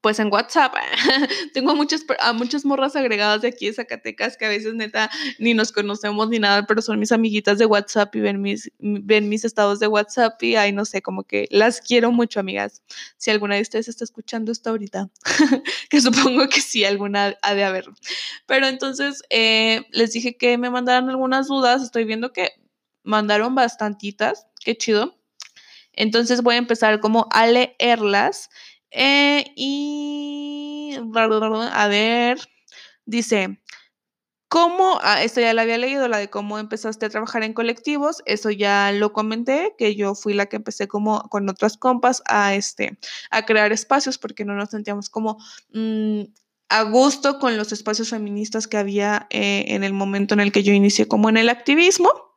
[0.00, 0.74] pues en WhatsApp
[1.52, 5.54] tengo muchas, a muchas morras agregadas de aquí de Zacatecas que a veces neta ni
[5.54, 9.44] nos conocemos ni nada, pero son mis amiguitas de WhatsApp y ven mis, ven mis
[9.44, 12.82] estados de WhatsApp y ahí no sé, como que las quiero mucho, amigas.
[13.18, 15.10] Si alguna de ustedes está escuchando esto ahorita,
[15.90, 17.86] que supongo que sí, alguna ha de haber.
[18.46, 22.52] Pero entonces eh, les dije que me mandaran algunas dudas, estoy viendo que
[23.02, 25.16] mandaron bastantitas, qué chido.
[25.92, 28.48] Entonces voy a empezar como a leerlas
[28.90, 30.98] eh, y
[31.72, 32.38] a ver,
[33.04, 33.60] dice,
[34.48, 34.98] ¿cómo?
[35.02, 38.50] Ah, esto ya la había leído, la de cómo empezaste a trabajar en colectivos, eso
[38.50, 42.98] ya lo comenté, que yo fui la que empecé como con otras compas a, este,
[43.30, 45.38] a crear espacios porque no nos sentíamos como...
[45.72, 46.22] Mm,
[46.72, 50.62] a gusto con los espacios feministas que había eh, en el momento en el que
[50.62, 52.29] yo inicié como en el activismo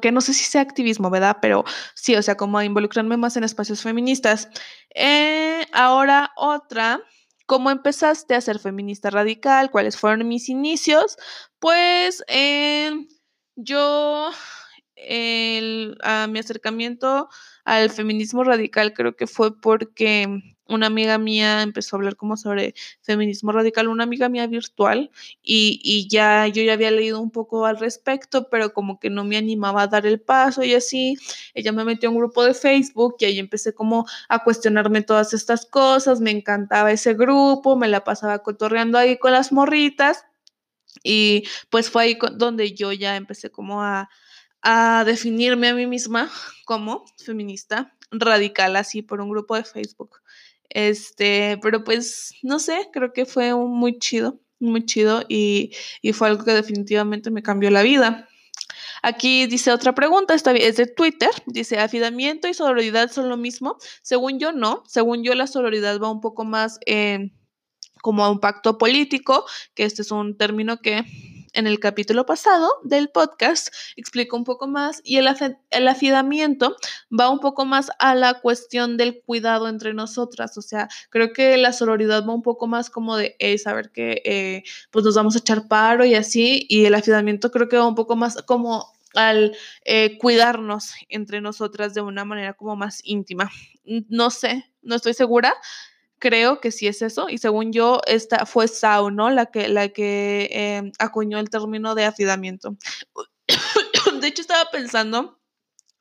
[0.00, 1.38] que no sé si sea activismo, ¿verdad?
[1.42, 4.48] Pero sí, o sea, como involucrarme más en espacios feministas.
[4.94, 7.00] Eh, ahora otra,
[7.46, 9.70] ¿cómo empezaste a ser feminista radical?
[9.70, 11.16] ¿Cuáles fueron mis inicios?
[11.58, 12.92] Pues eh,
[13.56, 14.30] yo,
[16.02, 17.28] a mi acercamiento
[17.64, 22.74] al feminismo radical creo que fue porque una amiga mía empezó a hablar como sobre
[23.02, 25.10] feminismo radical, una amiga mía virtual,
[25.42, 29.36] y, ya yo ya había leído un poco al respecto, pero como que no me
[29.36, 31.16] animaba a dar el paso y así,
[31.54, 35.32] ella me metió a un grupo de Facebook y ahí empecé como a cuestionarme todas
[35.34, 40.24] estas cosas, me encantaba ese grupo, me la pasaba cotorreando ahí con las morritas,
[41.02, 44.08] y pues fue ahí donde yo ya empecé como a,
[44.62, 46.30] a definirme a mí misma
[46.64, 50.20] como feminista radical así por un grupo de Facebook.
[50.70, 55.72] Este, pero pues no sé, creo que fue muy chido, muy chido y,
[56.14, 58.28] fue algo que definitivamente me cambió la vida.
[59.02, 63.76] Aquí dice otra pregunta, esta es de Twitter, dice, ¿afidamiento y sororidad son lo mismo?
[64.02, 66.80] Según yo no, según yo la sororidad va un poco más
[68.02, 69.44] como a un pacto político,
[69.74, 71.04] que este es un término que
[71.56, 75.28] en el capítulo pasado del podcast explico un poco más y el,
[75.70, 76.76] el afidamiento
[77.10, 81.56] va un poco más a la cuestión del cuidado entre nosotras, o sea, creo que
[81.56, 85.38] la sororidad va un poco más como de saber que eh, pues nos vamos a
[85.38, 89.56] echar paro y así, y el afidamiento creo que va un poco más como al
[89.84, 93.50] eh, cuidarnos entre nosotras de una manera como más íntima.
[94.08, 95.54] No sé, no estoy segura,
[96.18, 99.30] creo que sí es eso, y según yo, esta fue Sau, ¿no?
[99.30, 102.76] La que, la que em, acuñó el término de afidamiento.
[104.20, 105.38] de hecho, estaba pensando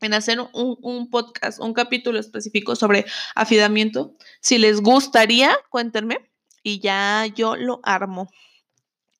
[0.01, 3.05] en hacer un, un, podcast, un capítulo específico sobre
[3.35, 4.15] afidamiento.
[4.41, 6.29] Si les gustaría, cuéntenme
[6.63, 8.29] y ya yo lo armo.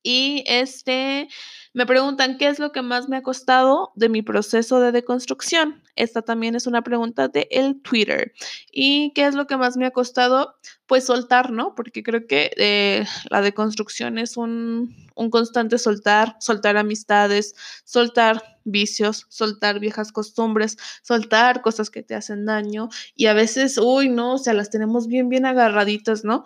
[0.08, 1.30] Y este,
[1.74, 5.82] me preguntan, ¿qué es lo que más me ha costado de mi proceso de deconstrucción?
[5.96, 8.32] Esta también es una pregunta de el Twitter.
[8.72, 10.58] ¿Y qué es lo que más me ha costado?
[10.86, 11.74] Pues soltar, ¿no?
[11.74, 19.26] Porque creo que eh, la deconstrucción es un, un constante soltar, soltar amistades, soltar vicios,
[19.30, 24.38] soltar viejas costumbres, soltar cosas que te hacen daño y a veces, uy, no, o
[24.38, 26.44] sea, las tenemos bien, bien agarraditas, ¿no?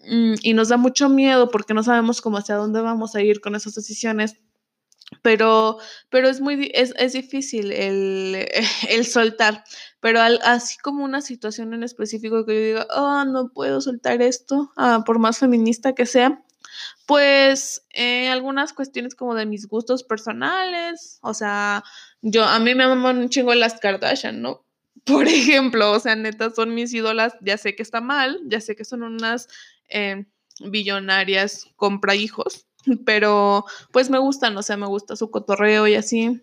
[0.00, 3.40] Mm, y nos da mucho miedo porque no sabemos cómo hacia dónde vamos a ir
[3.40, 4.36] con esas decisiones.
[5.22, 5.78] Pero,
[6.08, 8.46] pero es muy es, es difícil el,
[8.88, 9.64] el, soltar.
[10.00, 14.72] Pero así como una situación en específico que yo diga, oh, no puedo soltar esto,
[14.76, 16.42] ah, por más feminista que sea,
[17.06, 21.82] pues eh, algunas cuestiones como de mis gustos personales, o sea,
[22.22, 24.64] yo a mí me aman un chingo las Kardashian, ¿no?
[25.04, 28.76] Por ejemplo, o sea, neta, son mis ídolas, ya sé que está mal, ya sé
[28.76, 29.48] que son unas
[29.90, 30.26] eh,
[30.60, 32.66] billonarias compra hijos,
[33.06, 36.42] pero pues me gustan, o sea, me gusta su cotorreo y así.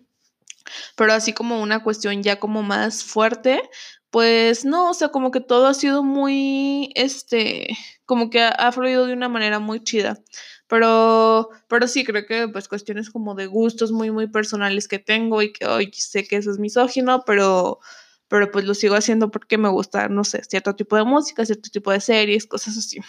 [0.96, 3.62] Pero así como una cuestión ya como más fuerte,
[4.10, 7.68] pues no, o sea, como que todo ha sido muy, este,
[8.06, 10.18] como que ha, fluido de una manera muy chida.
[10.66, 15.40] Pero, pero sí, creo que pues cuestiones como de gustos muy, muy personales que tengo
[15.42, 17.80] y que hoy sé que eso es misógino, pero
[18.28, 21.70] pero pues lo sigo haciendo porque me gusta, no sé, cierto tipo de música, cierto
[21.70, 23.00] tipo de series, cosas así.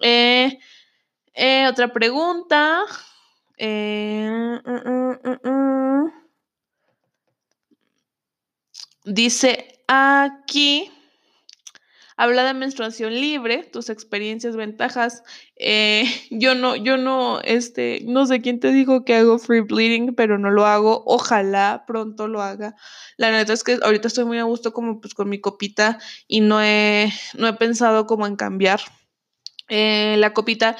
[0.00, 0.58] Eh,
[1.34, 2.82] eh, otra pregunta.
[3.56, 4.28] Eh,
[4.64, 6.12] mm, mm, mm,
[9.04, 10.90] Dice aquí
[12.16, 15.22] habla de menstruación libre, tus experiencias, ventajas.
[15.56, 20.14] Eh, yo no, yo no, este, no sé quién te dijo que hago free bleeding,
[20.14, 21.02] pero no lo hago.
[21.06, 22.76] Ojalá pronto lo haga.
[23.16, 25.98] La neta es que ahorita estoy muy a gusto como pues con mi copita
[26.28, 28.80] y no he, no he pensado como en cambiar
[29.70, 30.76] eh, la copita.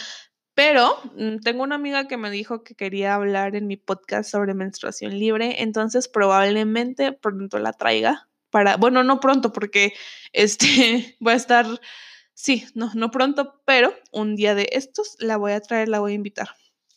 [0.55, 4.53] Pero mm, tengo una amiga que me dijo que quería hablar en mi podcast sobre
[4.53, 9.95] menstruación libre, entonces probablemente pronto la traiga para, bueno, no pronto porque
[10.32, 11.66] este va a estar,
[12.34, 16.12] sí, no, no pronto, pero un día de estos la voy a traer, la voy
[16.12, 16.51] a invitar.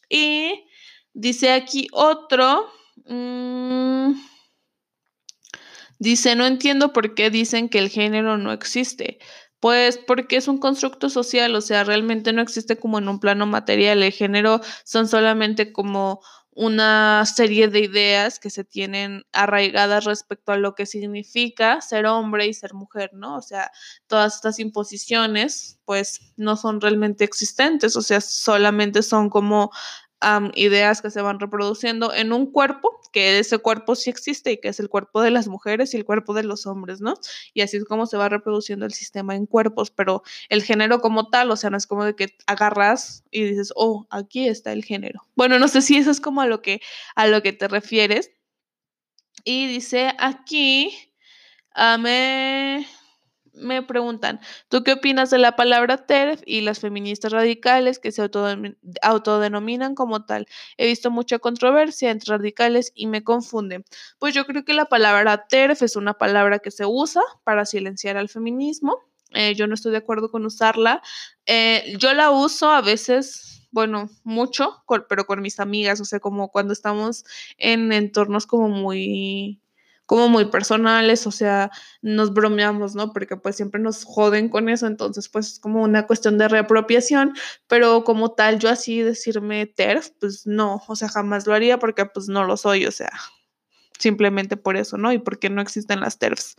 [0.10, 0.66] Y
[1.14, 2.70] dice aquí otro,
[3.06, 4.14] mm,
[6.00, 9.20] dice, no entiendo por qué dicen que el género no existe.
[9.64, 13.46] Pues porque es un constructo social, o sea, realmente no existe como en un plano
[13.46, 14.04] material.
[14.04, 16.20] El género son solamente como
[16.52, 22.46] una serie de ideas que se tienen arraigadas respecto a lo que significa ser hombre
[22.46, 23.38] y ser mujer, ¿no?
[23.38, 23.72] O sea,
[24.08, 29.72] todas estas imposiciones pues no son realmente existentes, o sea, solamente son como
[30.56, 34.70] ideas que se van reproduciendo en un cuerpo, que ese cuerpo sí existe y que
[34.70, 37.16] es el cuerpo de las mujeres y el cuerpo de los hombres, ¿no?
[37.54, 41.30] Y así es como se va reproduciendo el sistema en cuerpos, pero el género como
[41.30, 44.84] tal, o sea, no es como de que agarras y dices, oh, aquí está el
[44.84, 45.22] género.
[45.36, 46.82] Bueno, no sé si eso es como a lo que,
[47.16, 48.32] a lo que te refieres.
[49.44, 50.96] Y dice aquí,
[52.00, 52.88] me
[53.54, 54.40] me preguntan,
[54.70, 58.30] ¿tú qué opinas de la palabra TERF y las feministas radicales que se
[59.02, 60.48] autodenominan como tal?
[60.78, 63.86] He visto mucha controversia entre radicales y me confunden.
[64.20, 68.18] Pues yo creo que la palabra TERF es una palabra que se usa para silenciar
[68.18, 69.00] al feminismo.
[69.32, 71.02] Eh, yo no estoy de acuerdo con usarla.
[71.46, 76.52] Eh, yo la uso a veces bueno, mucho, pero con mis amigas, o sea, como
[76.52, 77.26] cuando estamos
[77.58, 79.63] en entornos como muy
[80.14, 81.72] como muy personales, o sea,
[82.04, 83.12] nos bromeamos, ¿no?
[83.14, 87.34] Porque pues siempre nos joden con eso, entonces pues es como una cuestión de reapropiación,
[87.66, 92.06] pero como tal, yo así decirme TERF, pues no, o sea, jamás lo haría porque
[92.06, 93.10] pues no lo soy, o sea,
[93.98, 95.12] simplemente por eso, ¿no?
[95.12, 96.58] Y porque no existen las TERFs.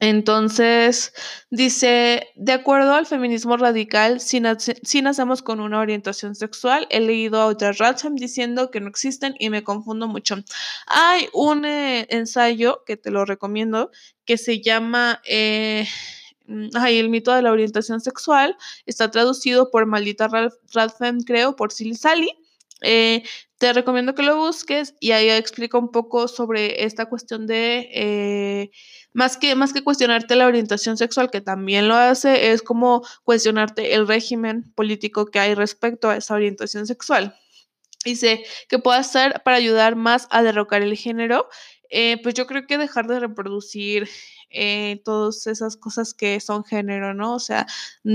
[0.00, 1.12] Entonces,
[1.50, 7.46] dice, de acuerdo al feminismo radical, si, nacemos con una orientación sexual, he leído a
[7.46, 10.36] otra Ratham diciendo que no existen y me confundo mucho.
[10.86, 13.90] Hay un eh, ensayo que te lo recomiendo
[14.24, 15.86] que se llama, eh,
[16.46, 18.56] mm, el mito de la orientación sexual.
[18.86, 20.28] Está traducido por Maldita
[20.72, 22.37] Radfem, creo, por Silly Sally.
[22.82, 23.22] Eh,
[23.58, 28.70] te recomiendo que lo busques y ahí explica un poco sobre esta cuestión de, eh,
[29.12, 33.94] más, que, más que cuestionarte la orientación sexual, que también lo hace, es como cuestionarte
[33.94, 37.34] el régimen político que hay respecto a esa orientación sexual.
[38.04, 41.48] Dice que puede hacer para ayudar más a derrocar el género.
[41.90, 44.08] Eh, pues yo creo que dejar de reproducir
[44.50, 47.34] eh, todas esas cosas que son género, ¿no?
[47.34, 47.66] O sea,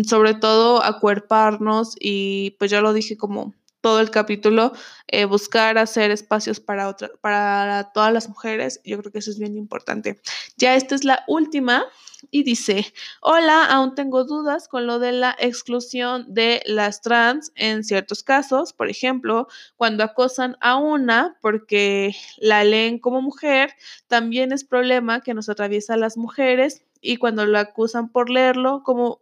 [0.07, 3.53] sobre todo acuerparnos y pues ya lo dije como
[3.83, 4.71] todo el capítulo,
[5.09, 8.79] eh, buscar hacer espacios para, otra, para todas las mujeres.
[8.85, 10.21] Yo creo que eso es bien importante.
[10.55, 11.83] Ya esta es la última
[12.31, 17.83] y dice, hola, aún tengo dudas con lo de la exclusión de las trans en
[17.83, 23.73] ciertos casos, por ejemplo, cuando acosan a una porque la leen como mujer,
[24.07, 28.81] también es problema que nos atraviesa a las mujeres y cuando la acusan por leerlo
[28.81, 29.19] como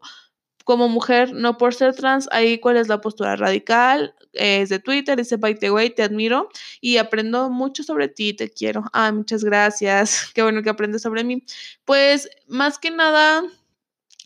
[0.64, 5.18] como mujer, no por ser trans, ahí cuál es la postura radical, es de Twitter,
[5.18, 6.49] dice, by the way, te admiro
[6.80, 8.84] y aprendo mucho sobre ti, te quiero.
[8.93, 11.43] Ah, muchas gracias, qué bueno que aprendes sobre mí.
[11.86, 13.43] Pues más que nada,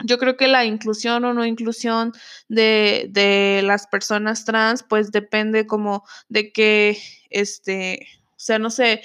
[0.03, 2.13] yo creo que la inclusión o no inclusión
[2.49, 6.97] de, de las personas trans, pues depende como de que,
[7.29, 9.01] este, o sea, no sé,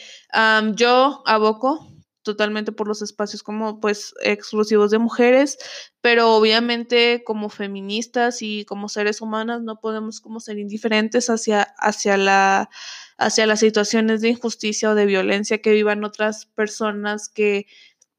[0.75, 1.87] yo aboco
[2.23, 5.59] totalmente por los espacios como pues exclusivos de mujeres,
[6.01, 12.17] pero obviamente como feministas y como seres humanas no podemos como ser indiferentes hacia, hacia,
[12.17, 12.71] la,
[13.19, 17.67] hacia las situaciones de injusticia o de violencia que vivan otras personas que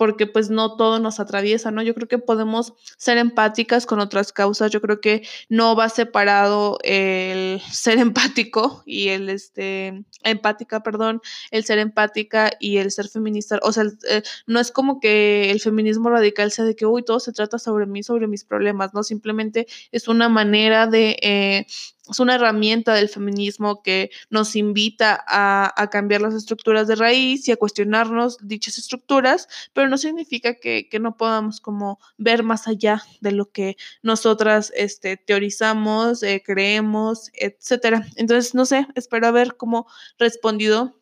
[0.02, 1.84] porque pues no todo nos atraviesa, ¿no?
[1.84, 6.80] Yo creo que podemos ser empáticas con otras causas, yo creo que no va separado
[6.84, 11.22] el ser empático y el, este, empática, perdón,
[11.52, 15.60] el ser empática y el ser feminista, o sea, eh, no es como que el
[15.60, 19.04] feminismo radical sea de que, uy, todo se trata sobre mí, sobre mis problemas, ¿no?
[19.04, 21.20] Simplemente es una manera de...
[21.22, 21.68] Eh,
[22.10, 27.48] es una herramienta del feminismo que nos invita a, a, cambiar las estructuras de raíz
[27.48, 32.68] y a cuestionarnos dichas estructuras, pero no significa que, que, no podamos como ver más
[32.68, 38.06] allá de lo que nosotras este, teorizamos, eh, creemos, etcétera.
[38.16, 39.88] Entonces, no sé, espero haber como
[40.18, 41.00] respondido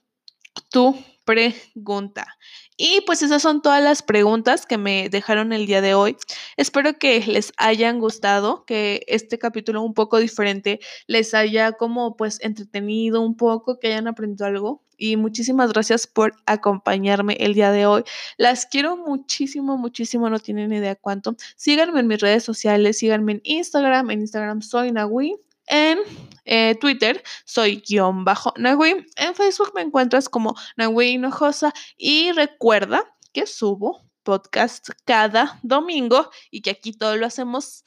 [0.70, 0.96] tu
[1.30, 2.40] pregunta.
[2.76, 6.18] Y pues esas son todas las preguntas que me dejaron el día de hoy.
[6.58, 12.40] Espero que les hayan gustado, que este capítulo un poco diferente les haya como pues
[12.42, 14.84] entretenido un poco, que hayan aprendido algo.
[14.98, 18.04] Y muchísimas gracias por acompañarme el día de hoy.
[18.38, 21.36] Las quiero muchísimo, muchísimo, no tienen idea cuánto.
[21.58, 25.38] Síganme en mis redes sociales, síganme en Instagram, en Instagram soy Nahui
[25.70, 26.00] en
[26.46, 29.06] eh, Twitter soy guion bajo Nahui.
[29.16, 31.72] En Facebook me encuentras como Nahui Hinojosa.
[31.96, 37.84] Y recuerda que subo podcast cada domingo y que aquí todo lo hacemos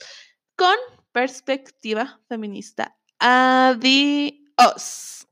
[0.57, 0.77] con
[1.13, 2.97] perspectiva feminista.
[3.19, 5.27] Adiós.